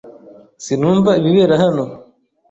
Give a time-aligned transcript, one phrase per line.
[0.63, 1.83] Sinumva ibibera hano.